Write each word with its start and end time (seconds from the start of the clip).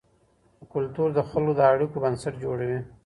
کلتور 0.73 1.09
د 1.17 1.19
خلکو 1.29 1.53
د 1.57 1.61
اړیکو 1.73 1.97
بنسټ 2.03 2.33
جوړوي. 2.43 2.79